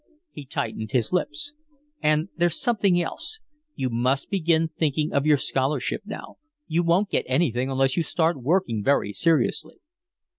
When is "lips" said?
1.13-1.53